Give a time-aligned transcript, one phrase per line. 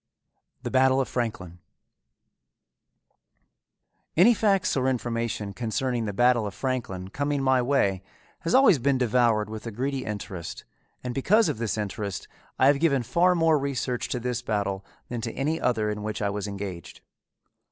[0.63, 1.59] THE BATTLE OF FRANKLIN
[4.17, 8.01] Any facts or information concerning the Battle of Franklin coming my way
[8.39, 10.65] has always been devoured with a greedy interest,
[11.03, 12.27] and because of this interest,
[12.57, 16.19] I have given far more research to this battle than to any other in which
[16.19, 17.01] I was engaged.